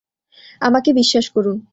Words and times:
আমাকে 0.61 0.89
বিশ্বাস 0.93 1.25
করুন। 1.29 1.57